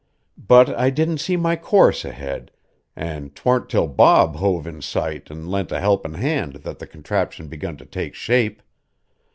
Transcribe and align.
But 0.47 0.75
I 0.75 0.89
didn't 0.89 1.19
see 1.19 1.37
my 1.37 1.55
course 1.55 2.03
ahead, 2.03 2.49
an' 2.95 3.29
'twarn't 3.29 3.69
'til 3.69 3.85
Bob 3.89 4.37
hove 4.37 4.65
in 4.65 4.81
sight 4.81 5.29
an' 5.29 5.45
lent 5.45 5.71
a 5.71 5.79
helpin' 5.79 6.15
hand 6.15 6.53
that 6.63 6.79
the 6.79 6.87
contraption 6.87 7.47
begun 7.47 7.77
to 7.77 7.85
take 7.85 8.15
shape. 8.15 8.63